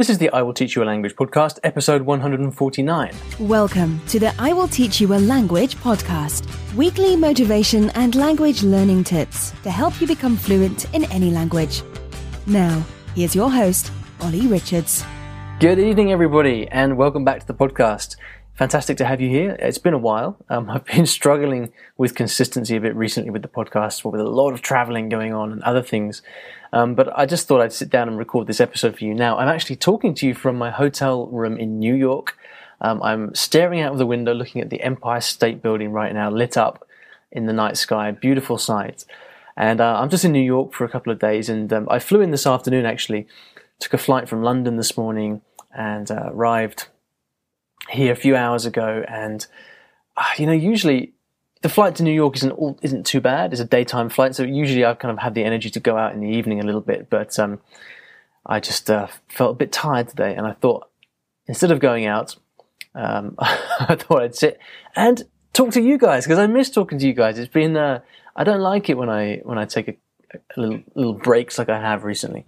This 0.00 0.08
is 0.08 0.16
the 0.16 0.30
I 0.30 0.40
Will 0.40 0.54
Teach 0.54 0.76
You 0.76 0.82
a 0.82 0.86
Language 0.86 1.14
podcast, 1.14 1.58
episode 1.62 2.00
149. 2.00 3.14
Welcome 3.38 4.00
to 4.06 4.18
the 4.18 4.34
I 4.38 4.54
Will 4.54 4.66
Teach 4.66 4.98
You 4.98 5.12
a 5.12 5.20
Language 5.20 5.76
podcast, 5.76 6.48
weekly 6.74 7.16
motivation 7.16 7.90
and 7.90 8.14
language 8.14 8.62
learning 8.62 9.04
tips 9.04 9.50
to 9.62 9.70
help 9.70 10.00
you 10.00 10.06
become 10.06 10.38
fluent 10.38 10.86
in 10.94 11.04
any 11.12 11.30
language. 11.30 11.82
Now, 12.46 12.82
here's 13.14 13.34
your 13.34 13.50
host, 13.50 13.92
Ollie 14.22 14.46
Richards. 14.46 15.04
Good 15.58 15.78
evening, 15.78 16.12
everybody, 16.12 16.66
and 16.68 16.96
welcome 16.96 17.26
back 17.26 17.40
to 17.40 17.46
the 17.46 17.52
podcast. 17.52 18.16
Fantastic 18.54 18.98
to 18.98 19.06
have 19.06 19.20
you 19.20 19.30
here. 19.30 19.56
It's 19.58 19.78
been 19.78 19.94
a 19.94 19.98
while. 19.98 20.36
Um, 20.48 20.68
I've 20.70 20.84
been 20.84 21.06
struggling 21.06 21.72
with 21.96 22.14
consistency 22.14 22.76
a 22.76 22.80
bit 22.80 22.94
recently 22.94 23.30
with 23.30 23.42
the 23.42 23.48
podcast, 23.48 24.04
with 24.04 24.20
a 24.20 24.24
lot 24.24 24.52
of 24.52 24.62
traveling 24.62 25.08
going 25.08 25.32
on 25.32 25.52
and 25.52 25.62
other 25.62 25.82
things. 25.82 26.22
Um, 26.72 26.94
but 26.94 27.16
I 27.18 27.26
just 27.26 27.48
thought 27.48 27.60
I'd 27.60 27.72
sit 27.72 27.90
down 27.90 28.08
and 28.08 28.18
record 28.18 28.46
this 28.46 28.60
episode 28.60 28.98
for 28.98 29.04
you 29.04 29.14
now. 29.14 29.38
I'm 29.38 29.48
actually 29.48 29.76
talking 29.76 30.14
to 30.14 30.26
you 30.26 30.34
from 30.34 30.56
my 30.56 30.70
hotel 30.70 31.26
room 31.26 31.56
in 31.56 31.78
New 31.78 31.94
York. 31.94 32.36
Um, 32.80 33.02
I'm 33.02 33.34
staring 33.34 33.80
out 33.80 33.92
of 33.92 33.98
the 33.98 34.06
window 34.06 34.32
looking 34.32 34.60
at 34.60 34.70
the 34.70 34.82
Empire 34.82 35.20
State 35.20 35.62
Building 35.62 35.92
right 35.92 36.12
now, 36.12 36.30
lit 36.30 36.56
up 36.56 36.86
in 37.32 37.46
the 37.46 37.52
night 37.52 37.76
sky. 37.76 38.10
Beautiful 38.10 38.58
sight. 38.58 39.04
And 39.56 39.80
uh, 39.80 40.00
I'm 40.00 40.08
just 40.08 40.24
in 40.24 40.32
New 40.32 40.40
York 40.40 40.72
for 40.72 40.84
a 40.84 40.88
couple 40.88 41.12
of 41.12 41.18
days. 41.18 41.48
And 41.48 41.72
um, 41.72 41.88
I 41.90 41.98
flew 41.98 42.20
in 42.20 42.30
this 42.30 42.46
afternoon 42.46 42.86
actually. 42.86 43.26
Took 43.78 43.94
a 43.94 43.98
flight 43.98 44.28
from 44.28 44.42
London 44.42 44.76
this 44.76 44.96
morning 44.96 45.40
and 45.74 46.10
uh, 46.10 46.30
arrived 46.30 46.88
here 47.90 48.12
a 48.12 48.16
few 48.16 48.36
hours 48.36 48.66
ago. 48.66 49.04
And, 49.08 49.46
uh, 50.16 50.24
you 50.36 50.46
know, 50.46 50.52
usually 50.52 51.12
the 51.62 51.68
flight 51.68 51.94
to 51.96 52.02
New 52.02 52.12
York 52.12 52.36
isn't 52.36 52.52
all, 52.52 52.78
isn't 52.82 53.06
too 53.06 53.20
bad. 53.20 53.52
It's 53.52 53.60
a 53.60 53.64
daytime 53.64 54.08
flight, 54.08 54.34
so 54.34 54.42
usually 54.42 54.84
I 54.84 54.94
kind 54.94 55.12
of 55.12 55.18
have 55.18 55.34
the 55.34 55.44
energy 55.44 55.70
to 55.70 55.80
go 55.80 55.96
out 55.96 56.14
in 56.14 56.20
the 56.20 56.28
evening 56.28 56.60
a 56.60 56.64
little 56.64 56.80
bit. 56.80 57.10
But 57.10 57.38
um, 57.38 57.60
I 58.46 58.60
just 58.60 58.90
uh, 58.90 59.08
felt 59.28 59.52
a 59.52 59.58
bit 59.58 59.72
tired 59.72 60.08
today, 60.08 60.34
and 60.34 60.46
I 60.46 60.52
thought 60.52 60.88
instead 61.46 61.70
of 61.70 61.80
going 61.80 62.06
out, 62.06 62.36
um, 62.94 63.34
I 63.38 63.96
thought 63.98 64.22
I'd 64.22 64.34
sit 64.34 64.58
and 64.96 65.22
talk 65.52 65.72
to 65.72 65.82
you 65.82 65.98
guys 65.98 66.24
because 66.24 66.38
I 66.38 66.46
miss 66.46 66.70
talking 66.70 66.98
to 66.98 67.06
you 67.06 67.12
guys. 67.12 67.38
It's 67.38 67.52
been 67.52 67.76
uh, 67.76 68.00
I 68.34 68.44
don't 68.44 68.60
like 68.60 68.88
it 68.88 68.96
when 68.96 69.10
I 69.10 69.40
when 69.42 69.58
I 69.58 69.66
take 69.66 69.88
a, 69.88 69.94
a 70.56 70.60
little 70.60 70.80
little 70.94 71.14
breaks 71.14 71.58
like 71.58 71.68
I 71.68 71.80
have 71.80 72.04
recently. 72.04 72.46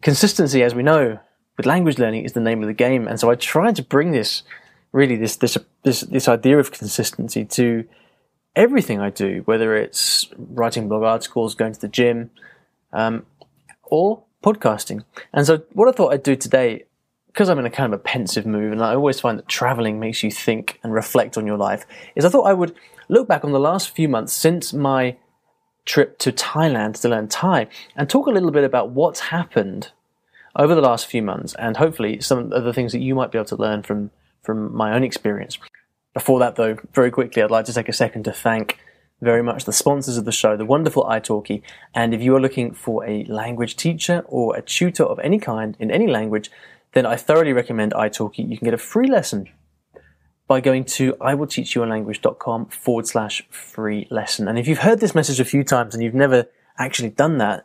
Consistency, 0.00 0.62
as 0.62 0.74
we 0.74 0.82
know, 0.82 1.18
with 1.56 1.66
language 1.66 1.98
learning 1.98 2.24
is 2.24 2.32
the 2.32 2.40
name 2.40 2.62
of 2.62 2.66
the 2.66 2.74
game, 2.74 3.06
and 3.06 3.18
so 3.20 3.30
I 3.30 3.34
tried 3.34 3.76
to 3.76 3.82
bring 3.82 4.12
this 4.12 4.42
really 4.92 5.16
this 5.16 5.36
this 5.36 5.56
this 5.82 6.00
this 6.02 6.28
idea 6.28 6.58
of 6.58 6.70
consistency 6.70 7.44
to 7.44 7.84
everything 8.54 9.00
I 9.00 9.10
do, 9.10 9.42
whether 9.44 9.74
it's 9.74 10.28
writing 10.36 10.88
blog 10.88 11.02
articles, 11.02 11.54
going 11.54 11.72
to 11.72 11.80
the 11.80 11.88
gym, 11.88 12.30
um, 12.92 13.26
or 13.84 14.22
podcasting. 14.42 15.04
And 15.32 15.46
so, 15.46 15.62
what 15.72 15.88
I 15.88 15.92
thought 15.92 16.12
I'd 16.12 16.22
do 16.22 16.36
today, 16.36 16.84
because 17.28 17.48
I'm 17.48 17.58
in 17.58 17.66
a 17.66 17.70
kind 17.70 17.92
of 17.92 18.00
a 18.00 18.02
pensive 18.02 18.46
mood, 18.46 18.72
and 18.72 18.82
I 18.82 18.94
always 18.94 19.20
find 19.20 19.38
that 19.38 19.48
traveling 19.48 19.98
makes 19.98 20.22
you 20.22 20.30
think 20.30 20.78
and 20.82 20.92
reflect 20.92 21.36
on 21.36 21.46
your 21.46 21.58
life, 21.58 21.86
is 22.14 22.24
I 22.24 22.28
thought 22.28 22.44
I 22.44 22.52
would 22.52 22.74
look 23.08 23.28
back 23.28 23.44
on 23.44 23.52
the 23.52 23.60
last 23.60 23.90
few 23.90 24.08
months 24.08 24.32
since 24.32 24.72
my 24.72 25.16
trip 25.84 26.18
to 26.18 26.30
Thailand 26.30 27.00
to 27.00 27.08
learn 27.08 27.28
Thai 27.28 27.66
and 27.96 28.08
talk 28.08 28.26
a 28.26 28.30
little 28.30 28.52
bit 28.52 28.64
about 28.64 28.90
what's 28.90 29.18
happened 29.18 29.90
over 30.56 30.74
the 30.74 30.80
last 30.80 31.06
few 31.06 31.22
months 31.22 31.54
and 31.58 31.76
hopefully 31.76 32.20
some 32.20 32.52
of 32.52 32.64
the 32.64 32.72
things 32.72 32.92
that 32.92 33.00
you 33.00 33.14
might 33.14 33.30
be 33.30 33.38
able 33.38 33.46
to 33.46 33.56
learn 33.56 33.82
from 33.82 34.10
from 34.42 34.74
my 34.74 34.92
own 34.92 35.04
experience. 35.04 35.58
Before 36.14 36.40
that, 36.40 36.56
though, 36.56 36.76
very 36.92 37.10
quickly, 37.10 37.42
I'd 37.42 37.50
like 37.50 37.64
to 37.66 37.72
take 37.72 37.88
a 37.88 37.92
second 37.92 38.24
to 38.24 38.32
thank 38.32 38.78
very 39.20 39.42
much 39.42 39.64
the 39.64 39.72
sponsors 39.72 40.16
of 40.16 40.24
the 40.24 40.32
show, 40.32 40.56
the 40.56 40.64
wonderful 40.64 41.04
italki. 41.04 41.62
And 41.94 42.12
if 42.12 42.20
you 42.20 42.34
are 42.34 42.40
looking 42.40 42.74
for 42.74 43.06
a 43.06 43.24
language 43.24 43.76
teacher 43.76 44.24
or 44.26 44.56
a 44.56 44.62
tutor 44.62 45.04
of 45.04 45.20
any 45.20 45.38
kind 45.38 45.76
in 45.78 45.90
any 45.90 46.08
language, 46.08 46.50
then 46.92 47.06
I 47.06 47.16
thoroughly 47.16 47.52
recommend 47.52 47.92
italki. 47.92 48.48
You 48.48 48.58
can 48.58 48.64
get 48.64 48.74
a 48.74 48.78
free 48.78 49.08
lesson 49.08 49.48
by 50.48 50.60
going 50.60 50.84
to 50.84 51.14
iwillteachyoualanguage.com 51.14 52.66
forward 52.66 53.06
slash 53.06 53.42
free 53.48 54.06
lesson. 54.10 54.48
And 54.48 54.58
if 54.58 54.66
you've 54.66 54.78
heard 54.78 55.00
this 55.00 55.14
message 55.14 55.40
a 55.40 55.44
few 55.44 55.62
times 55.62 55.94
and 55.94 56.02
you've 56.02 56.14
never 56.14 56.46
actually 56.78 57.10
done 57.10 57.38
that, 57.38 57.64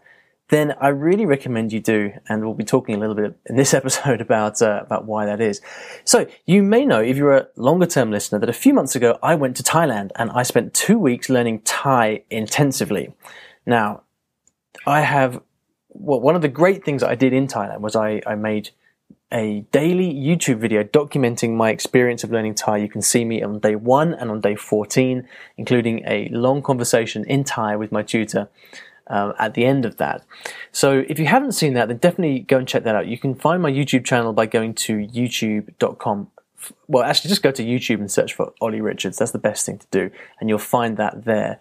then 0.49 0.73
I 0.79 0.89
really 0.89 1.25
recommend 1.25 1.73
you 1.73 1.81
do, 1.81 2.13
and 2.29 2.43
we'll 2.43 2.53
be 2.53 2.63
talking 2.63 2.95
a 2.95 2.97
little 2.97 3.15
bit 3.15 3.37
in 3.47 3.57
this 3.57 3.73
episode 3.81 4.21
about 4.21 4.61
uh, 4.61 4.81
about 4.81 5.05
why 5.05 5.25
that 5.25 5.41
is. 5.41 5.61
So 6.05 6.27
you 6.45 6.63
may 6.63 6.85
know, 6.85 7.01
if 7.01 7.17
you're 7.17 7.35
a 7.35 7.47
longer 7.55 7.85
term 7.85 8.11
listener, 8.11 8.39
that 8.39 8.49
a 8.49 8.53
few 8.53 8.73
months 8.73 8.95
ago 8.95 9.19
I 9.21 9.35
went 9.35 9.57
to 9.57 9.63
Thailand 9.63 10.11
and 10.15 10.31
I 10.31 10.43
spent 10.43 10.73
two 10.73 10.97
weeks 10.97 11.29
learning 11.29 11.61
Thai 11.61 12.23
intensively. 12.29 13.13
Now, 13.65 14.03
I 14.85 15.01
have 15.01 15.41
well, 15.89 16.21
one 16.21 16.35
of 16.35 16.41
the 16.41 16.47
great 16.47 16.85
things 16.85 17.03
I 17.03 17.15
did 17.15 17.33
in 17.33 17.47
Thailand 17.47 17.81
was 17.81 17.95
I, 17.95 18.21
I 18.25 18.35
made 18.35 18.69
a 19.31 19.65
daily 19.71 20.13
YouTube 20.13 20.59
video 20.59 20.83
documenting 20.83 21.55
my 21.55 21.69
experience 21.69 22.23
of 22.23 22.31
learning 22.31 22.55
Thai. 22.55 22.77
You 22.77 22.87
can 22.87 23.01
see 23.01 23.25
me 23.25 23.41
on 23.43 23.59
day 23.59 23.75
one 23.75 24.13
and 24.13 24.31
on 24.31 24.39
day 24.39 24.55
14, 24.55 25.27
including 25.57 26.03
a 26.07 26.29
long 26.29 26.61
conversation 26.61 27.25
in 27.25 27.43
Thai 27.43 27.75
with 27.75 27.91
my 27.91 28.03
tutor 28.03 28.47
um, 29.09 29.33
at 29.39 29.53
the 29.53 29.65
end 29.65 29.85
of 29.85 29.97
that. 29.97 30.23
So 30.71 31.03
if 31.07 31.19
you 31.19 31.25
haven't 31.25 31.53
seen 31.53 31.73
that, 31.73 31.87
then 31.87 31.97
definitely 31.97 32.39
go 32.39 32.57
and 32.57 32.67
check 32.67 32.83
that 32.83 32.95
out. 32.95 33.07
You 33.07 33.17
can 33.17 33.35
find 33.35 33.61
my 33.61 33.71
YouTube 33.71 34.05
channel 34.05 34.33
by 34.33 34.45
going 34.45 34.73
to 34.75 34.97
youtube.com. 34.97 36.31
Well, 36.87 37.03
actually, 37.03 37.29
just 37.29 37.43
go 37.43 37.51
to 37.51 37.63
YouTube 37.63 37.99
and 37.99 38.11
search 38.11 38.33
for 38.33 38.53
Ollie 38.59 38.81
Richards. 38.81 39.17
That's 39.17 39.31
the 39.31 39.39
best 39.39 39.65
thing 39.65 39.77
to 39.77 39.87
do, 39.91 40.09
and 40.39 40.49
you'll 40.49 40.57
find 40.57 40.97
that 40.97 41.25
there. 41.25 41.59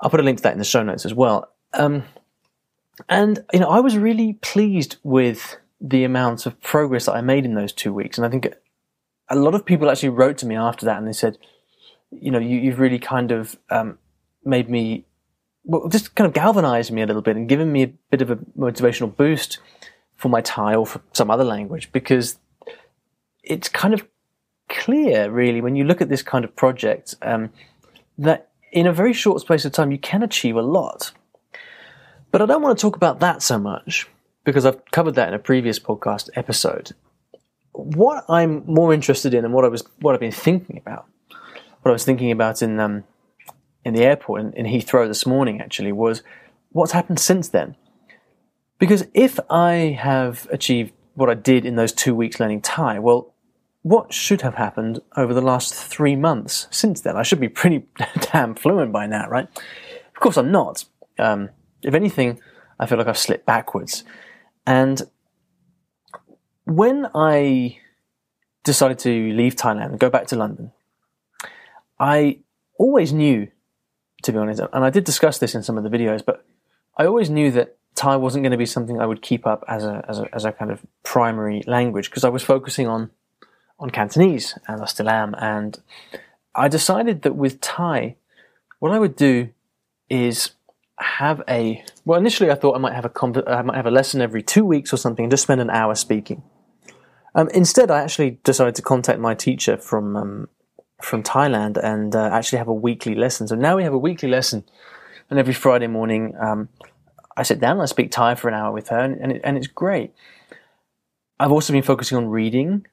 I'll 0.00 0.10
put 0.10 0.20
a 0.20 0.22
link 0.22 0.38
to 0.38 0.42
that 0.44 0.52
in 0.52 0.58
the 0.58 0.64
show 0.64 0.82
notes 0.82 1.04
as 1.04 1.12
well. 1.12 1.50
Um, 1.72 2.04
and 3.08 3.44
you 3.52 3.60
know, 3.60 3.68
I 3.68 3.80
was 3.80 3.98
really 3.98 4.34
pleased 4.34 4.96
with 5.02 5.58
the 5.80 6.04
amount 6.04 6.46
of 6.46 6.60
progress 6.60 7.06
that 7.06 7.14
I 7.14 7.20
made 7.20 7.44
in 7.44 7.54
those 7.54 7.72
two 7.72 7.92
weeks, 7.92 8.16
and 8.16 8.24
I 8.24 8.30
think 8.30 8.54
a 9.28 9.36
lot 9.36 9.54
of 9.54 9.64
people 9.64 9.90
actually 9.90 10.10
wrote 10.10 10.38
to 10.38 10.46
me 10.46 10.56
after 10.56 10.86
that, 10.86 10.98
and 10.98 11.06
they 11.06 11.12
said, 11.12 11.36
you 12.10 12.30
know, 12.30 12.38
you, 12.38 12.70
have 12.70 12.80
really 12.80 12.98
kind 12.98 13.30
of 13.32 13.56
um, 13.70 13.98
made 14.44 14.68
me 14.68 15.04
well, 15.64 15.88
just 15.88 16.14
kind 16.14 16.26
of 16.26 16.32
galvanized 16.32 16.90
me 16.90 17.02
a 17.02 17.06
little 17.06 17.22
bit 17.22 17.36
and 17.36 17.48
given 17.48 17.70
me 17.70 17.82
a 17.82 17.92
bit 18.10 18.22
of 18.22 18.30
a 18.30 18.36
motivational 18.36 19.14
boost 19.14 19.58
for 20.16 20.28
my 20.28 20.40
Thai 20.40 20.74
or 20.74 20.86
for 20.86 21.00
some 21.12 21.30
other 21.30 21.44
language 21.44 21.90
because 21.92 22.38
it's 23.42 23.68
kind 23.68 23.94
of 23.94 24.06
clear, 24.68 25.30
really, 25.30 25.60
when 25.60 25.76
you 25.76 25.84
look 25.84 26.00
at 26.00 26.08
this 26.08 26.22
kind 26.22 26.44
of 26.44 26.54
project, 26.56 27.14
um, 27.22 27.50
that 28.18 28.48
in 28.72 28.86
a 28.86 28.92
very 28.92 29.12
short 29.12 29.40
space 29.40 29.64
of 29.64 29.72
time 29.72 29.90
you 29.90 29.98
can 29.98 30.22
achieve 30.22 30.56
a 30.56 30.62
lot. 30.62 31.12
But 32.30 32.40
I 32.40 32.46
don't 32.46 32.62
want 32.62 32.78
to 32.78 32.80
talk 32.80 32.96
about 32.96 33.20
that 33.20 33.42
so 33.42 33.58
much 33.58 34.08
because 34.44 34.64
I've 34.64 34.84
covered 34.92 35.16
that 35.16 35.28
in 35.28 35.34
a 35.34 35.38
previous 35.38 35.78
podcast 35.78 36.30
episode. 36.34 36.92
What 37.72 38.24
I'm 38.28 38.64
more 38.66 38.94
interested 38.94 39.34
in 39.34 39.44
and 39.44 39.52
what 39.52 39.64
I 39.64 39.68
was 39.68 39.84
what 40.00 40.14
I've 40.14 40.20
been 40.20 40.32
thinking 40.32 40.76
about, 40.76 41.06
what 41.82 41.90
I 41.90 41.92
was 41.92 42.04
thinking 42.04 42.30
about 42.30 42.62
in 42.62 42.78
um, 42.78 43.04
in 43.84 43.94
the 43.94 44.04
airport 44.04 44.40
in, 44.40 44.52
in 44.52 44.66
Heathrow 44.66 45.06
this 45.08 45.26
morning 45.26 45.60
actually 45.60 45.92
was 45.92 46.22
what's 46.70 46.92
happened 46.92 47.18
since 47.18 47.48
then. 47.48 47.76
Because 48.78 49.06
if 49.14 49.38
I 49.50 49.96
have 50.00 50.46
achieved 50.50 50.92
what 51.14 51.28
I 51.28 51.34
did 51.34 51.66
in 51.66 51.76
those 51.76 51.92
two 51.92 52.14
weeks 52.14 52.40
learning 52.40 52.62
Thai, 52.62 52.98
well, 52.98 53.34
what 53.82 54.12
should 54.12 54.42
have 54.42 54.54
happened 54.54 55.00
over 55.16 55.32
the 55.32 55.40
last 55.40 55.74
three 55.74 56.16
months 56.16 56.66
since 56.70 57.00
then? 57.00 57.16
I 57.16 57.22
should 57.22 57.40
be 57.40 57.48
pretty 57.48 57.86
damn 58.32 58.54
fluent 58.54 58.92
by 58.92 59.06
now, 59.06 59.28
right? 59.28 59.48
Of 60.14 60.20
course, 60.20 60.36
I'm 60.36 60.50
not. 60.50 60.84
Um, 61.18 61.50
if 61.82 61.94
anything, 61.94 62.40
I 62.78 62.86
feel 62.86 62.98
like 62.98 63.06
I've 63.06 63.18
slipped 63.18 63.46
backwards. 63.46 64.04
And 64.66 65.02
when 66.64 67.08
I 67.14 67.78
decided 68.64 68.98
to 69.00 69.32
leave 69.32 69.56
Thailand 69.56 69.86
and 69.86 69.98
go 69.98 70.10
back 70.10 70.26
to 70.28 70.36
London, 70.36 70.72
I 71.98 72.40
always 72.78 73.12
knew 73.12 73.48
to 74.22 74.32
be 74.32 74.38
honest. 74.38 74.62
And 74.72 74.84
I 74.84 74.90
did 74.90 75.04
discuss 75.04 75.38
this 75.38 75.54
in 75.54 75.62
some 75.62 75.78
of 75.78 75.84
the 75.84 75.90
videos, 75.90 76.24
but 76.24 76.44
I 76.96 77.06
always 77.06 77.30
knew 77.30 77.50
that 77.52 77.76
Thai 77.94 78.16
wasn't 78.16 78.42
going 78.42 78.52
to 78.52 78.58
be 78.58 78.66
something 78.66 79.00
I 79.00 79.06
would 79.06 79.22
keep 79.22 79.46
up 79.46 79.64
as 79.68 79.84
a 79.84 80.04
as 80.08 80.18
a, 80.18 80.34
as 80.34 80.44
a 80.44 80.52
kind 80.52 80.70
of 80.70 80.80
primary 81.02 81.62
language 81.66 82.10
because 82.10 82.24
I 82.24 82.28
was 82.28 82.42
focusing 82.42 82.86
on 82.86 83.10
on 83.78 83.90
Cantonese, 83.90 84.58
and 84.68 84.82
I 84.82 84.86
still 84.86 85.08
am. 85.08 85.34
And 85.38 85.80
I 86.54 86.68
decided 86.68 87.22
that 87.22 87.34
with 87.34 87.60
Thai, 87.60 88.16
what 88.78 88.92
I 88.92 88.98
would 88.98 89.16
do 89.16 89.50
is 90.08 90.50
have 90.98 91.42
a 91.48 91.84
well. 92.04 92.18
Initially, 92.18 92.50
I 92.50 92.54
thought 92.54 92.76
I 92.76 92.78
might 92.78 92.94
have 92.94 93.04
a 93.04 93.48
I 93.48 93.62
might 93.62 93.76
have 93.76 93.86
a 93.86 93.90
lesson 93.90 94.20
every 94.20 94.42
two 94.42 94.64
weeks 94.64 94.92
or 94.92 94.96
something, 94.96 95.24
and 95.24 95.30
just 95.30 95.44
spend 95.44 95.60
an 95.60 95.70
hour 95.70 95.94
speaking. 95.94 96.42
Um, 97.34 97.48
instead, 97.50 97.90
I 97.90 98.02
actually 98.02 98.38
decided 98.44 98.74
to 98.76 98.82
contact 98.82 99.20
my 99.20 99.34
teacher 99.34 99.76
from 99.76 100.16
um, 100.16 100.48
from 101.02 101.22
Thailand 101.22 101.76
and 101.82 102.14
uh, 102.14 102.30
actually 102.32 102.58
have 102.58 102.68
a 102.68 102.74
weekly 102.74 103.14
lesson. 103.14 103.48
So 103.48 103.54
now 103.54 103.76
we 103.76 103.84
have 103.84 103.92
a 103.92 103.98
weekly 103.98 104.28
lesson, 104.28 104.64
and 105.28 105.38
every 105.38 105.54
Friday 105.54 105.86
morning 105.86 106.34
um, 106.40 106.68
I 107.36 107.42
sit 107.42 107.60
down 107.60 107.72
and 107.72 107.82
I 107.82 107.86
speak 107.86 108.10
Thai 108.10 108.34
for 108.34 108.48
an 108.48 108.54
hour 108.54 108.72
with 108.72 108.88
her, 108.88 108.98
and, 108.98 109.20
and, 109.20 109.32
it, 109.32 109.40
and 109.44 109.56
it's 109.56 109.66
great. 109.66 110.12
I've 111.38 111.52
also 111.52 111.72
been 111.72 111.82
focusing 111.82 112.18
on 112.18 112.28
reading 112.28 112.86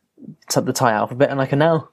the 0.54 0.74
Thai 0.74 0.94
alphabet, 0.94 1.30
and 1.30 1.42
I 1.42 1.46
can 1.46 1.60
now 1.60 1.90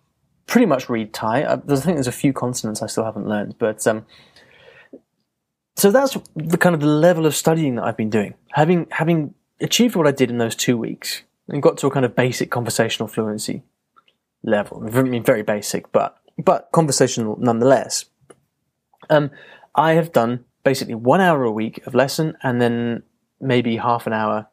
pretty 0.47 0.67
much 0.67 0.89
read 0.89 1.13
Thai. 1.13 1.43
I, 1.43 1.55
I 1.55 1.57
think 1.57 1.97
there's 1.97 2.07
a 2.07 2.13
few 2.13 2.33
consonants 2.33 2.83
I 2.83 2.87
still 2.87 3.05
haven't 3.05 3.29
learned, 3.29 3.57
but 3.59 3.87
um, 3.87 4.07
so 5.77 5.91
that's 5.91 6.17
the 6.37 6.59
kind 6.59 6.75
of 6.75 6.81
the 6.81 6.87
level 6.87 7.27
of 7.27 7.35
studying 7.35 7.75
that 7.77 7.85
I've 7.85 7.97
been 7.97 8.11
doing. 8.11 8.35
Having 8.53 8.87
having 8.91 9.35
achieved 9.61 9.97
what 9.97 10.07
I 10.07 10.13
did 10.13 10.31
in 10.31 10.39
those 10.39 10.55
two 10.55 10.77
weeks, 10.77 11.23
and 11.49 11.63
got 11.63 11.79
to 11.79 11.87
a 11.87 11.91
kind 11.91 12.05
of 12.05 12.15
basic 12.15 12.51
conversational 12.51 13.09
fluency 13.09 13.63
level. 14.45 14.83
I 14.87 15.03
mean, 15.03 15.25
very 15.25 15.43
basic, 15.43 15.91
but 15.91 16.17
but 16.39 16.69
conversational 16.73 17.37
nonetheless. 17.41 18.07
Um, 19.11 19.31
I 19.75 19.95
have 19.95 20.13
done 20.13 20.45
basically 20.63 20.95
one 20.95 21.21
hour 21.21 21.43
a 21.43 21.51
week 21.51 21.85
of 21.87 21.95
lesson, 21.95 22.37
and 22.43 22.61
then 22.61 23.03
maybe 23.41 23.77
half 23.77 24.07
an 24.07 24.13
hour 24.13 24.49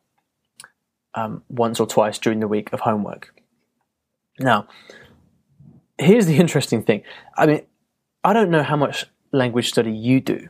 um, 1.13 1.43
once 1.49 1.79
or 1.79 1.87
twice 1.87 2.17
during 2.17 2.39
the 2.39 2.47
week 2.47 2.73
of 2.73 2.81
homework. 2.81 3.33
Now, 4.39 4.67
here's 5.97 6.25
the 6.25 6.37
interesting 6.43 6.83
thing. 6.83 7.03
I 7.37 7.45
mean, 7.45 7.61
I 8.23 8.33
don't 8.33 8.51
know 8.51 8.63
how 8.63 8.75
much 8.75 9.05
language 9.31 9.69
study 9.69 9.91
you 9.91 10.19
do 10.19 10.49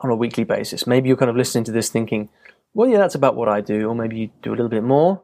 on 0.00 0.10
a 0.10 0.16
weekly 0.16 0.44
basis. 0.44 0.86
Maybe 0.86 1.08
you're 1.08 1.16
kind 1.16 1.30
of 1.30 1.36
listening 1.36 1.64
to 1.64 1.72
this 1.72 1.88
thinking, 1.88 2.28
well, 2.74 2.88
yeah, 2.88 2.98
that's 2.98 3.14
about 3.14 3.36
what 3.36 3.48
I 3.48 3.60
do, 3.60 3.88
or 3.88 3.94
maybe 3.94 4.18
you 4.18 4.30
do 4.42 4.50
a 4.50 4.56
little 4.56 4.68
bit 4.68 4.84
more. 4.84 5.22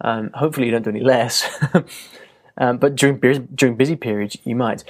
Um, 0.00 0.30
hopefully, 0.34 0.66
you 0.66 0.72
don't 0.72 0.82
do 0.82 0.90
any 0.90 1.00
less. 1.00 1.48
um, 2.58 2.78
but 2.78 2.94
during 2.94 3.18
during 3.54 3.76
busy 3.76 3.96
periods, 3.96 4.36
you 4.44 4.56
might. 4.56 4.84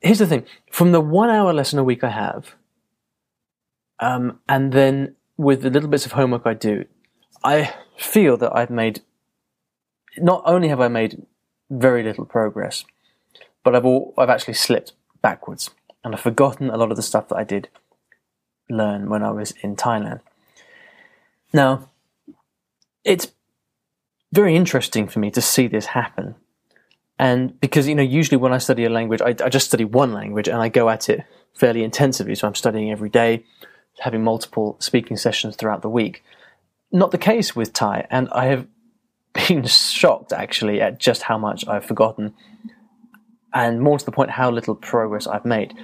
Here's 0.00 0.18
the 0.18 0.26
thing: 0.26 0.44
from 0.70 0.92
the 0.92 1.00
one 1.00 1.30
hour 1.30 1.52
lesson 1.52 1.78
a 1.78 1.84
week 1.84 2.02
I 2.02 2.10
have, 2.10 2.54
um, 4.00 4.40
and 4.48 4.72
then 4.72 5.16
with 5.36 5.62
the 5.62 5.70
little 5.70 5.88
bits 5.88 6.06
of 6.06 6.12
homework 6.12 6.46
I 6.46 6.54
do, 6.54 6.84
I 7.44 7.74
feel 7.96 8.36
that 8.38 8.54
I've 8.54 8.70
made. 8.70 9.02
Not 10.16 10.42
only 10.46 10.68
have 10.68 10.80
I 10.80 10.88
made 10.88 11.26
very 11.70 12.02
little 12.02 12.24
progress, 12.24 12.84
but 13.62 13.76
I've 13.76 13.84
all, 13.84 14.14
I've 14.18 14.30
actually 14.30 14.54
slipped 14.54 14.92
backwards, 15.22 15.70
and 16.02 16.14
I've 16.14 16.20
forgotten 16.20 16.70
a 16.70 16.76
lot 16.76 16.90
of 16.90 16.96
the 16.96 17.02
stuff 17.02 17.28
that 17.28 17.36
I 17.36 17.44
did 17.44 17.68
learn 18.70 19.08
when 19.08 19.22
I 19.22 19.30
was 19.30 19.52
in 19.62 19.76
Thailand. 19.76 20.20
Now, 21.52 21.90
it's 23.04 23.28
very 24.32 24.56
interesting 24.56 25.08
for 25.08 25.18
me 25.18 25.30
to 25.30 25.40
see 25.40 25.66
this 25.66 25.86
happen. 25.86 26.34
And 27.18 27.58
because, 27.60 27.88
you 27.88 27.94
know, 27.94 28.02
usually 28.02 28.36
when 28.36 28.52
I 28.52 28.58
study 28.58 28.84
a 28.84 28.90
language, 28.90 29.20
I, 29.20 29.34
I, 29.44 29.48
just 29.48 29.66
study 29.66 29.84
one 29.84 30.12
language 30.12 30.48
and 30.48 30.58
I 30.58 30.68
go 30.68 30.88
at 30.88 31.08
it 31.08 31.24
fairly 31.54 31.82
intensively. 31.82 32.34
So 32.36 32.46
I'm 32.46 32.54
studying 32.54 32.92
every 32.92 33.08
day, 33.08 33.44
having 33.98 34.22
multiple 34.22 34.76
speaking 34.78 35.16
sessions 35.16 35.56
throughout 35.56 35.82
the 35.82 35.88
week. 35.88 36.22
Not 36.92 37.10
the 37.10 37.18
case 37.18 37.56
with 37.56 37.72
Thai. 37.72 38.06
And 38.10 38.28
I 38.30 38.46
have 38.46 38.66
been 39.48 39.66
shocked 39.66 40.32
actually 40.32 40.80
at 40.80 40.98
just 40.98 41.22
how 41.22 41.38
much 41.38 41.66
I've 41.66 41.84
forgotten 41.84 42.34
and 43.52 43.80
more 43.80 43.98
to 43.98 44.04
the 44.04 44.12
point, 44.12 44.30
how 44.30 44.50
little 44.50 44.74
progress 44.74 45.26
I've 45.26 45.44
made. 45.44 45.74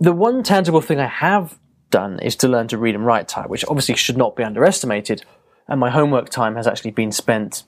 The 0.00 0.12
one 0.12 0.42
tangible 0.42 0.80
thing 0.80 1.00
I 1.00 1.06
have 1.06 1.58
done 1.90 2.18
is 2.20 2.36
to 2.36 2.48
learn 2.48 2.68
to 2.68 2.78
read 2.78 2.94
and 2.94 3.04
write 3.04 3.28
Thai, 3.28 3.46
which 3.46 3.64
obviously 3.66 3.96
should 3.96 4.16
not 4.16 4.36
be 4.36 4.44
underestimated. 4.44 5.24
And 5.68 5.78
my 5.78 5.90
homework 5.90 6.30
time 6.30 6.56
has 6.56 6.66
actually 6.66 6.92
been 6.92 7.12
spent 7.12 7.64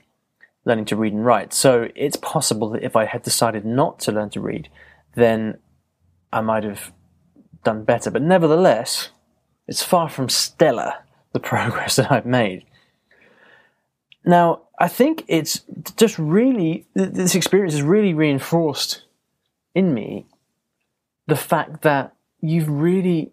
learning 0.64 0.87
to 0.87 0.97
read 0.97 1.12
and 1.12 1.25
write. 1.25 1.52
So 1.52 1.88
it's 1.94 2.17
possible 2.17 2.70
that 2.70 2.82
if 2.82 2.97
I 2.97 3.05
had 3.05 3.23
decided 3.23 3.64
not 3.64 3.99
to 4.00 4.12
learn 4.12 4.31
to 4.31 4.41
read, 4.41 4.69
then 5.14 5.58
I 6.32 6.41
might 6.41 6.64
have 6.64 6.93
done 7.64 7.85
better. 7.85 8.11
But 8.11 8.23
nevertheless, 8.23 9.11
it's 9.67 9.82
far 9.82 10.08
from 10.08 10.29
stellar, 10.29 10.94
the 11.32 11.41
progress 11.52 11.97
that 11.97 12.11
I've 12.11 12.26
made. 12.26 12.64
Now, 14.25 14.62
I 14.79 14.88
think 14.88 15.25
it's 15.29 15.62
just 15.97 16.19
really, 16.19 16.87
this 16.94 17.35
experience 17.35 17.75
has 17.75 17.82
really 17.82 18.14
reinforced 18.14 19.05
in 19.75 19.94
me 19.94 20.26
the 21.26 21.37
fact 21.37 21.82
that 21.82 22.14
you've 22.41 22.69
really 22.69 23.32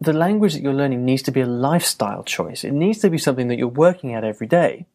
the 0.00 0.12
language 0.12 0.52
that 0.54 0.62
you're 0.62 0.72
learning 0.72 1.04
needs 1.04 1.22
to 1.22 1.32
be 1.32 1.40
a 1.40 1.46
lifestyle 1.46 2.22
choice. 2.22 2.64
It 2.64 2.72
needs 2.72 2.98
to 2.98 3.10
be 3.10 3.18
something 3.18 3.48
that 3.48 3.58
you're 3.58 3.68
working 3.68 4.14
at 4.14 4.24
every 4.24 4.46
day. 4.46 4.86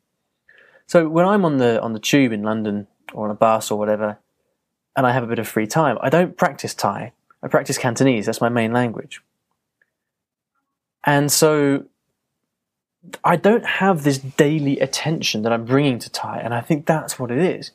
So 0.87 1.09
when 1.09 1.25
I'm 1.25 1.45
on 1.45 1.57
the 1.57 1.81
on 1.81 1.93
the 1.93 1.99
tube 1.99 2.31
in 2.31 2.43
London 2.43 2.87
or 3.13 3.25
on 3.25 3.31
a 3.31 3.35
bus 3.35 3.71
or 3.71 3.77
whatever, 3.77 4.17
and 4.95 5.05
I 5.05 5.11
have 5.11 5.23
a 5.23 5.27
bit 5.27 5.39
of 5.39 5.47
free 5.47 5.67
time, 5.67 5.97
I 6.01 6.09
don't 6.09 6.37
practice 6.37 6.73
Thai. 6.73 7.11
I 7.41 7.47
practice 7.47 7.77
Cantonese. 7.77 8.25
That's 8.25 8.41
my 8.41 8.49
main 8.49 8.71
language. 8.71 9.21
And 11.03 11.31
so 11.31 11.85
I 13.23 13.35
don't 13.35 13.65
have 13.65 14.03
this 14.03 14.17
daily 14.17 14.79
attention 14.79 15.41
that 15.41 15.51
I'm 15.51 15.65
bringing 15.65 15.99
to 15.99 16.09
Thai, 16.09 16.39
and 16.39 16.53
I 16.53 16.61
think 16.61 16.85
that's 16.85 17.19
what 17.19 17.31
it 17.31 17.39
is. 17.39 17.71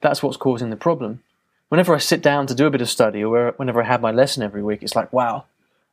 That's 0.00 0.22
what's 0.22 0.36
causing 0.36 0.70
the 0.70 0.76
problem. 0.76 1.22
Whenever 1.68 1.94
I 1.94 1.98
sit 1.98 2.20
down 2.20 2.48
to 2.48 2.54
do 2.54 2.66
a 2.66 2.70
bit 2.70 2.80
of 2.80 2.90
study, 2.90 3.22
or 3.22 3.52
whenever 3.52 3.82
I 3.82 3.86
have 3.86 4.00
my 4.00 4.10
lesson 4.10 4.42
every 4.42 4.62
week, 4.62 4.82
it's 4.82 4.96
like, 4.96 5.12
wow, 5.12 5.44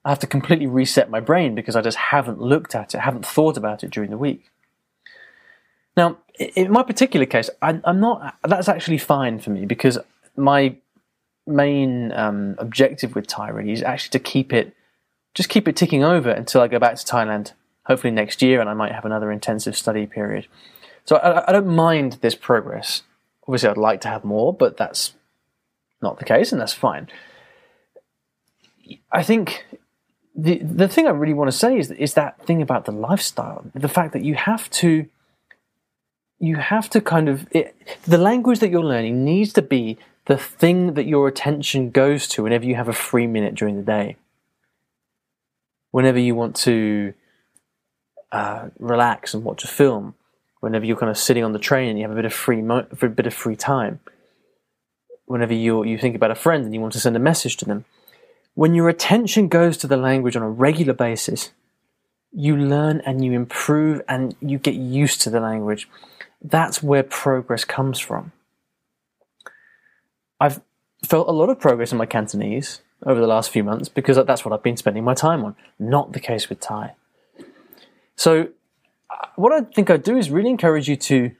I 0.05 0.09
have 0.09 0.19
to 0.19 0.27
completely 0.27 0.67
reset 0.67 1.09
my 1.09 1.19
brain 1.19 1.55
because 1.55 1.75
I 1.75 1.81
just 1.81 1.97
haven't 1.97 2.39
looked 2.39 2.73
at 2.73 2.93
it, 2.93 2.99
haven't 2.99 3.25
thought 3.25 3.57
about 3.57 3.83
it 3.83 3.91
during 3.91 4.09
the 4.09 4.17
week. 4.17 4.49
Now, 5.97 6.17
in 6.37 6.71
my 6.71 6.83
particular 6.83 7.25
case, 7.25 7.49
I, 7.61 7.81
am 7.83 7.99
not. 7.99 8.35
That's 8.47 8.69
actually 8.69 8.99
fine 8.99 9.39
for 9.39 9.49
me 9.49 9.65
because 9.65 9.97
my 10.37 10.75
main 11.45 12.13
um, 12.13 12.55
objective 12.59 13.15
with 13.15 13.27
Thai 13.27 13.49
really 13.49 13.73
is 13.73 13.83
actually 13.83 14.11
to 14.11 14.19
keep 14.19 14.53
it, 14.53 14.73
just 15.33 15.49
keep 15.49 15.67
it 15.67 15.75
ticking 15.75 16.03
over 16.03 16.29
until 16.29 16.61
I 16.61 16.69
go 16.69 16.79
back 16.79 16.95
to 16.95 17.05
Thailand, 17.05 17.51
hopefully 17.83 18.11
next 18.11 18.41
year, 18.41 18.61
and 18.61 18.69
I 18.69 18.73
might 18.73 18.93
have 18.93 19.03
another 19.03 19.31
intensive 19.31 19.75
study 19.75 20.05
period. 20.05 20.47
So 21.03 21.17
I, 21.17 21.49
I 21.49 21.51
don't 21.51 21.67
mind 21.67 22.19
this 22.21 22.35
progress. 22.35 23.03
Obviously, 23.45 23.67
I'd 23.67 23.77
like 23.77 23.99
to 24.01 24.07
have 24.07 24.23
more, 24.23 24.53
but 24.53 24.77
that's 24.77 25.13
not 26.01 26.19
the 26.19 26.25
case, 26.25 26.53
and 26.53 26.61
that's 26.61 26.73
fine. 26.73 27.09
I 29.11 29.23
think 29.23 29.65
the 30.35 30.59
the 30.59 30.87
thing 30.87 31.07
I 31.07 31.11
really 31.11 31.33
want 31.33 31.51
to 31.51 31.57
say 31.57 31.77
is 31.77 31.91
is 31.91 32.13
that 32.13 32.45
thing 32.45 32.61
about 32.61 32.85
the 32.85 32.91
lifestyle, 32.91 33.65
the 33.73 33.87
fact 33.87 34.13
that 34.13 34.23
you 34.23 34.35
have 34.35 34.69
to 34.71 35.07
you 36.39 36.55
have 36.55 36.89
to 36.91 37.01
kind 37.01 37.27
of 37.29 37.47
it, 37.51 37.75
the 38.03 38.17
language 38.17 38.59
that 38.59 38.69
you're 38.69 38.83
learning 38.83 39.23
needs 39.25 39.53
to 39.53 39.61
be 39.61 39.97
the 40.25 40.37
thing 40.37 40.93
that 40.93 41.05
your 41.05 41.27
attention 41.27 41.89
goes 41.89 42.27
to 42.29 42.43
whenever 42.43 42.65
you 42.65 42.75
have 42.75 42.87
a 42.87 42.93
free 42.93 43.27
minute 43.27 43.55
during 43.55 43.75
the 43.75 43.83
day. 43.83 44.15
Whenever 45.91 46.19
you 46.19 46.35
want 46.35 46.55
to 46.55 47.13
uh, 48.31 48.69
relax 48.77 49.33
and 49.33 49.43
watch 49.43 49.63
a 49.63 49.67
film, 49.67 50.13
whenever 50.59 50.85
you're 50.85 50.97
kind 50.97 51.09
of 51.09 51.17
sitting 51.17 51.43
on 51.43 51.51
the 51.51 51.59
train 51.59 51.89
and 51.89 51.97
you 51.97 52.03
have 52.03 52.11
a 52.11 52.15
bit 52.15 52.25
of 52.25 52.33
free 52.33 52.61
mo- 52.61 52.85
a 53.01 53.07
bit 53.07 53.25
of 53.25 53.33
free 53.33 53.55
time, 53.55 53.99
whenever 55.25 55.53
you 55.53 55.83
you 55.83 55.97
think 55.97 56.15
about 56.15 56.31
a 56.31 56.35
friend 56.35 56.63
and 56.63 56.73
you 56.73 56.79
want 56.79 56.93
to 56.93 56.99
send 56.99 57.15
a 57.15 57.19
message 57.19 57.57
to 57.57 57.65
them 57.65 57.85
when 58.53 58.73
your 58.73 58.89
attention 58.89 59.47
goes 59.47 59.77
to 59.77 59.87
the 59.87 59.97
language 59.97 60.35
on 60.35 60.41
a 60.41 60.49
regular 60.49 60.93
basis, 60.93 61.51
you 62.31 62.55
learn 62.55 63.01
and 63.05 63.23
you 63.23 63.31
improve 63.33 64.01
and 64.07 64.35
you 64.41 64.57
get 64.57 64.75
used 64.75 65.21
to 65.21 65.29
the 65.29 65.39
language. 65.39 65.89
That's 66.41 66.83
where 66.83 67.03
progress 67.03 67.65
comes 67.65 67.99
from. 67.99 68.31
I've 70.39 70.61
felt 71.05 71.27
a 71.27 71.31
lot 71.31 71.49
of 71.49 71.59
progress 71.59 71.91
in 71.91 71.97
my 71.97 72.05
Cantonese 72.05 72.81
over 73.05 73.19
the 73.19 73.27
last 73.27 73.49
few 73.49 73.63
months 73.63 73.89
because 73.89 74.17
that's 74.25 74.45
what 74.45 74.53
I've 74.53 74.63
been 74.63 74.77
spending 74.77 75.03
my 75.03 75.13
time 75.13 75.43
on. 75.43 75.55
Not 75.77 76.13
the 76.13 76.19
case 76.19 76.49
with 76.49 76.59
Thai. 76.59 76.95
So, 78.15 78.49
uh, 79.09 79.27
what 79.35 79.51
I 79.53 79.61
think 79.61 79.89
I'd 79.89 80.03
do 80.03 80.17
is 80.17 80.29
really 80.29 80.49
encourage 80.49 80.87
you 80.87 80.95
to 80.97 81.31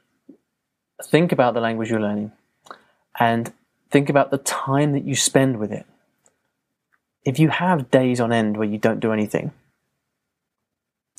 think 1.04 1.32
about 1.32 1.54
the 1.54 1.60
language 1.60 1.90
you're 1.90 2.00
learning 2.00 2.32
and 3.18 3.52
think 3.90 4.08
about 4.08 4.30
the 4.30 4.38
time 4.38 4.92
that 4.92 5.04
you 5.04 5.14
spend 5.14 5.58
with 5.58 5.72
it 5.72 5.86
if 7.30 7.38
you 7.38 7.48
have 7.48 7.92
days 7.92 8.18
on 8.20 8.32
end 8.32 8.56
where 8.56 8.66
you 8.66 8.76
don't 8.76 8.98
do 8.98 9.12
anything, 9.12 9.52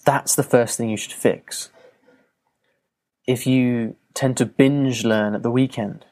that's 0.03 0.35
the 0.35 0.43
first 0.43 0.77
thing 0.77 0.89
you 0.89 0.97
should 0.97 1.13
fix. 1.13 1.69
If 3.25 3.47
you 3.47 3.95
tend 4.13 4.35
to 4.35 4.45
binge 4.45 5.05
learn 5.05 5.35
at 5.35 5.41
the 5.41 5.49
weekend, 5.49 6.03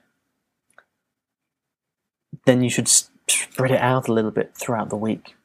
then 2.45 2.63
you 2.63 2.69
should 2.69 2.87
spread 2.87 3.71
it 3.71 3.81
out 3.81 4.07
a 4.07 4.13
little 4.13 4.31
bit 4.31 4.55
throughout 4.55 4.89
the 4.89 4.95
week. 4.95 5.35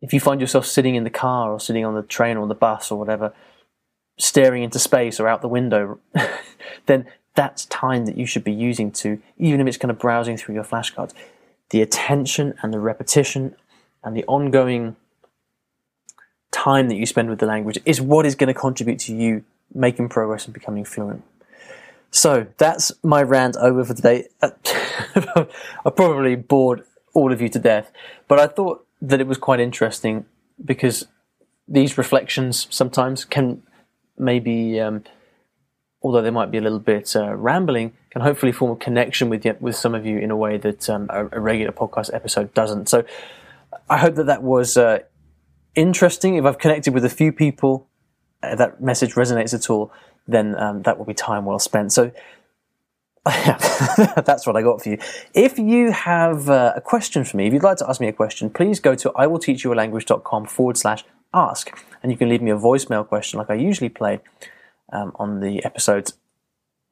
If 0.00 0.12
you 0.12 0.20
find 0.20 0.40
yourself 0.40 0.64
sitting 0.64 0.94
in 0.94 1.02
the 1.02 1.10
car 1.10 1.50
or 1.50 1.58
sitting 1.58 1.84
on 1.84 1.96
the 1.96 2.02
train 2.04 2.36
or 2.36 2.46
the 2.46 2.54
bus 2.54 2.92
or 2.92 3.00
whatever, 3.00 3.32
staring 4.16 4.62
into 4.62 4.78
space 4.78 5.18
or 5.18 5.26
out 5.26 5.42
the 5.42 5.48
window, 5.48 5.98
then 6.86 7.04
that's 7.34 7.64
time 7.66 8.06
that 8.06 8.16
you 8.16 8.26
should 8.26 8.44
be 8.44 8.52
using 8.52 8.92
to, 8.92 9.20
even 9.38 9.60
if 9.60 9.66
it's 9.66 9.76
kind 9.76 9.90
of 9.90 9.98
browsing 9.98 10.36
through 10.36 10.54
your 10.54 10.62
flashcards, 10.62 11.14
the 11.70 11.82
attention 11.82 12.54
and 12.62 12.72
the 12.72 12.80
repetition 12.80 13.54
and 14.02 14.16
the 14.16 14.24
ongoing 14.26 14.96
time 16.50 16.88
that 16.88 16.96
you 16.96 17.06
spend 17.06 17.28
with 17.28 17.38
the 17.38 17.46
language 17.46 17.78
is 17.84 18.00
what 18.00 18.24
is 18.24 18.34
going 18.34 18.48
to 18.48 18.54
contribute 18.54 18.98
to 18.98 19.14
you 19.14 19.44
making 19.74 20.08
progress 20.08 20.46
and 20.46 20.54
becoming 20.54 20.84
fluent. 20.84 21.22
So 22.10 22.46
that's 22.56 22.90
my 23.02 23.22
rant 23.22 23.56
over 23.56 23.84
for 23.84 23.94
today. 23.94 24.28
I 24.42 25.90
probably 25.94 26.36
bored 26.36 26.84
all 27.12 27.32
of 27.32 27.42
you 27.42 27.48
to 27.50 27.58
death, 27.58 27.92
but 28.28 28.38
I 28.38 28.46
thought 28.46 28.86
that 29.02 29.20
it 29.20 29.26
was 29.26 29.36
quite 29.38 29.60
interesting 29.60 30.24
because 30.64 31.06
these 31.68 31.98
reflections 31.98 32.66
sometimes 32.70 33.24
can 33.24 33.62
maybe 34.16 34.80
um, 34.80 35.04
although 36.02 36.22
they 36.22 36.30
might 36.30 36.50
be 36.50 36.58
a 36.58 36.60
little 36.60 36.78
bit 36.78 37.14
uh, 37.16 37.34
rambling, 37.34 37.92
can 38.10 38.22
hopefully 38.22 38.52
form 38.52 38.72
a 38.72 38.76
connection 38.76 39.28
with 39.28 39.46
with 39.60 39.76
some 39.76 39.94
of 39.94 40.06
you 40.06 40.18
in 40.18 40.30
a 40.30 40.36
way 40.36 40.56
that 40.56 40.88
um, 40.88 41.08
a, 41.10 41.26
a, 41.32 41.40
regular 41.40 41.72
podcast 41.72 42.12
episode 42.14 42.54
doesn't. 42.54 42.88
So 42.88 43.04
I 43.88 43.98
hope 43.98 44.14
that 44.14 44.26
that 44.26 44.42
was 44.42 44.76
uh, 44.76 45.00
interesting. 45.74 46.36
If 46.36 46.44
I've 46.44 46.58
connected 46.58 46.94
with 46.94 47.04
a 47.04 47.10
few 47.10 47.32
people, 47.32 47.88
uh, 48.42 48.54
that 48.54 48.80
message 48.80 49.14
resonates 49.14 49.54
at 49.54 49.68
all, 49.70 49.92
then 50.26 50.54
um, 50.58 50.82
that 50.82 50.98
will 50.98 51.04
be 51.04 51.14
time 51.14 51.44
well 51.44 51.58
spent. 51.58 51.92
So 51.92 52.12
that's 53.24 54.46
what 54.46 54.56
I 54.56 54.62
got 54.62 54.82
for 54.82 54.90
you. 54.90 54.98
If 55.34 55.58
you 55.58 55.90
have 55.90 56.48
uh, 56.48 56.72
a 56.76 56.80
question 56.80 57.24
for 57.24 57.36
me, 57.36 57.46
if 57.46 57.52
you'd 57.52 57.62
like 57.62 57.78
to 57.78 57.88
ask 57.88 58.00
me 58.00 58.08
a 58.08 58.12
question, 58.12 58.48
please 58.48 58.80
go 58.80 58.94
to 58.94 59.10
iwillteachyoualanguage.com 59.10 60.46
forward 60.46 60.76
slash 60.76 61.04
ask, 61.34 61.70
and 62.02 62.10
you 62.10 62.16
can 62.16 62.28
leave 62.28 62.40
me 62.40 62.50
a 62.50 62.56
voicemail 62.56 63.06
question 63.06 63.38
like 63.38 63.50
I 63.50 63.54
usually 63.54 63.90
play 63.90 64.20
um, 64.92 65.12
on 65.16 65.40
the 65.40 65.64
episodes, 65.64 66.14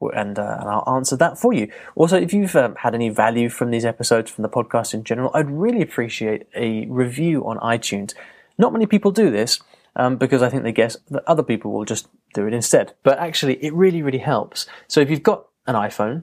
and, 0.01 0.37
uh, 0.37 0.57
and, 0.59 0.69
I'll 0.69 0.95
answer 0.95 1.15
that 1.17 1.39
for 1.39 1.53
you. 1.53 1.71
Also, 1.95 2.17
if 2.17 2.33
you've 2.33 2.55
um, 2.55 2.75
had 2.75 2.93
any 2.93 3.09
value 3.09 3.49
from 3.49 3.71
these 3.71 3.85
episodes, 3.85 4.29
from 4.29 4.43
the 4.43 4.49
podcast 4.49 4.93
in 4.93 5.03
general, 5.03 5.31
I'd 5.33 5.49
really 5.49 5.81
appreciate 5.81 6.47
a 6.55 6.85
review 6.85 7.47
on 7.47 7.57
iTunes. 7.57 8.13
Not 8.57 8.73
many 8.73 8.85
people 8.85 9.11
do 9.11 9.31
this. 9.31 9.59
Um, 9.99 10.17
because 10.17 10.43
I 10.43 10.49
think 10.49 10.61
they 10.61 10.71
guess 10.71 10.95
that 11.09 11.23
other 11.25 11.41
people 11.41 11.71
will 11.71 11.83
just 11.83 12.07
do 12.35 12.45
it 12.45 12.53
instead. 12.53 12.93
But 13.01 13.17
actually, 13.17 13.55
it 13.65 13.73
really, 13.73 14.03
really 14.03 14.19
helps. 14.19 14.67
So 14.87 15.01
if 15.01 15.09
you've 15.09 15.23
got 15.23 15.47
an 15.65 15.73
iPhone, 15.73 16.21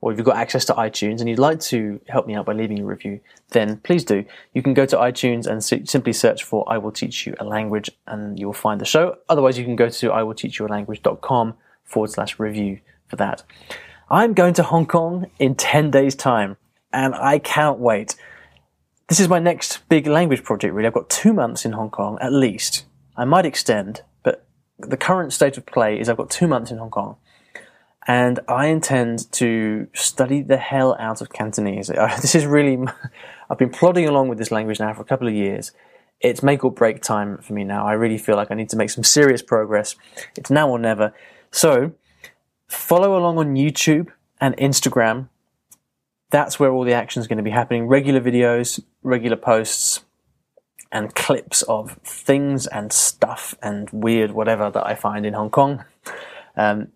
or 0.00 0.12
if 0.12 0.18
you've 0.18 0.26
got 0.26 0.36
access 0.36 0.64
to 0.66 0.74
iTunes 0.74 1.20
and 1.20 1.28
you'd 1.28 1.38
like 1.38 1.58
to 1.58 2.00
help 2.08 2.26
me 2.26 2.34
out 2.34 2.46
by 2.46 2.52
leaving 2.52 2.78
a 2.78 2.84
review, 2.84 3.20
then 3.50 3.78
please 3.78 4.04
do. 4.04 4.24
You 4.54 4.62
can 4.62 4.72
go 4.74 4.86
to 4.86 4.96
iTunes 4.96 5.46
and 5.46 5.62
simply 5.88 6.12
search 6.12 6.44
for 6.44 6.64
I 6.68 6.78
Will 6.78 6.92
Teach 6.92 7.26
You 7.26 7.34
a 7.40 7.44
Language 7.44 7.90
and 8.06 8.38
you'll 8.38 8.52
find 8.52 8.80
the 8.80 8.84
show. 8.84 9.18
Otherwise, 9.28 9.58
you 9.58 9.64
can 9.64 9.74
go 9.74 9.88
to 9.88 10.08
iwillteachyoualanguage.com 10.10 11.54
forward 11.84 12.10
slash 12.10 12.38
review 12.38 12.80
for 13.08 13.16
that. 13.16 13.42
I'm 14.08 14.34
going 14.34 14.54
to 14.54 14.62
Hong 14.62 14.86
Kong 14.86 15.30
in 15.38 15.56
10 15.56 15.90
days' 15.90 16.14
time 16.14 16.56
and 16.92 17.14
I 17.14 17.40
can't 17.40 17.78
wait. 17.78 18.14
This 19.08 19.18
is 19.18 19.28
my 19.28 19.40
next 19.40 19.88
big 19.88 20.06
language 20.06 20.44
project, 20.44 20.74
really. 20.74 20.86
I've 20.86 20.94
got 20.94 21.10
two 21.10 21.32
months 21.32 21.64
in 21.64 21.72
Hong 21.72 21.90
Kong 21.90 22.18
at 22.20 22.32
least. 22.32 22.84
I 23.16 23.24
might 23.24 23.46
extend, 23.46 24.02
but 24.22 24.46
the 24.78 24.96
current 24.96 25.32
state 25.32 25.56
of 25.56 25.66
play 25.66 25.98
is 25.98 26.08
I've 26.08 26.16
got 26.16 26.30
two 26.30 26.46
months 26.46 26.70
in 26.70 26.78
Hong 26.78 26.90
Kong 26.90 27.16
and 28.08 28.40
I 28.48 28.68
intend 28.68 29.30
to 29.32 29.86
study 29.92 30.40
the 30.40 30.56
hell 30.56 30.96
out 30.98 31.20
of 31.20 31.28
Cantonese. 31.28 31.90
This 32.22 32.34
is 32.34 32.46
really, 32.46 32.78
I've 33.50 33.58
been 33.58 33.68
plodding 33.68 34.08
along 34.08 34.28
with 34.28 34.38
this 34.38 34.50
language 34.50 34.80
now 34.80 34.94
for 34.94 35.02
a 35.02 35.04
couple 35.04 35.28
of 35.28 35.34
years. 35.34 35.72
It's 36.20 36.42
make 36.42 36.64
or 36.64 36.72
break 36.72 37.02
time 37.02 37.36
for 37.36 37.52
me 37.52 37.64
now. 37.64 37.86
I 37.86 37.92
really 37.92 38.16
feel 38.16 38.34
like 38.34 38.50
I 38.50 38.54
need 38.54 38.70
to 38.70 38.76
make 38.76 38.88
some 38.88 39.04
serious 39.04 39.42
progress. 39.42 39.94
It's 40.36 40.50
now 40.50 40.70
or 40.70 40.78
never. 40.78 41.12
So, 41.52 41.92
follow 42.66 43.16
along 43.16 43.38
on 43.38 43.54
YouTube 43.54 44.08
and 44.40 44.56
Instagram. 44.56 45.28
That's 46.30 46.58
where 46.58 46.72
all 46.72 46.84
the 46.84 46.94
action 46.94 47.20
is 47.20 47.28
going 47.28 47.36
to 47.36 47.44
be 47.44 47.50
happening. 47.50 47.88
Regular 47.88 48.22
videos, 48.22 48.80
regular 49.02 49.36
posts, 49.36 50.00
and 50.90 51.14
clips 51.14 51.60
of 51.62 51.98
things 52.02 52.66
and 52.66 52.90
stuff 52.90 53.54
and 53.62 53.90
weird 53.92 54.32
whatever 54.32 54.70
that 54.70 54.86
I 54.86 54.94
find 54.94 55.26
in 55.26 55.34
Hong 55.34 55.50
Kong. 55.50 55.84
Um, 56.56 56.88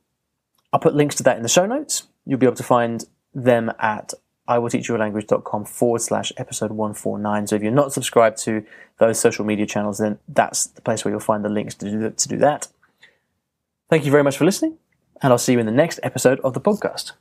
I'll 0.72 0.80
put 0.80 0.94
links 0.94 1.14
to 1.16 1.22
that 1.24 1.36
in 1.36 1.42
the 1.42 1.48
show 1.48 1.66
notes. 1.66 2.08
You'll 2.26 2.38
be 2.38 2.46
able 2.46 2.56
to 2.56 2.62
find 2.62 3.04
them 3.34 3.72
at 3.78 4.14
iwillteachyoualanguage.com 4.48 5.64
forward 5.64 6.00
slash 6.00 6.32
episode 6.36 6.72
149. 6.72 7.46
So 7.46 7.56
if 7.56 7.62
you're 7.62 7.70
not 7.70 7.92
subscribed 7.92 8.38
to 8.38 8.64
those 8.98 9.18
social 9.18 9.44
media 9.44 9.66
channels, 9.66 9.98
then 9.98 10.18
that's 10.28 10.66
the 10.66 10.82
place 10.82 11.04
where 11.04 11.12
you'll 11.12 11.20
find 11.20 11.44
the 11.44 11.48
links 11.48 11.74
to 11.76 11.90
do, 11.90 12.10
to 12.10 12.28
do 12.28 12.36
that. 12.38 12.68
Thank 13.88 14.04
you 14.04 14.10
very 14.10 14.22
much 14.22 14.38
for 14.38 14.44
listening, 14.44 14.78
and 15.20 15.32
I'll 15.32 15.38
see 15.38 15.52
you 15.52 15.58
in 15.58 15.66
the 15.66 15.72
next 15.72 16.00
episode 16.02 16.40
of 16.40 16.54
the 16.54 16.60
podcast. 16.60 17.12